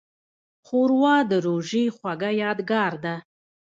ښوروا 0.65 1.15
د 1.31 1.33
روژې 1.45 1.85
خوږه 1.95 2.29
یادګار 2.41 2.93
ده. 3.03 3.15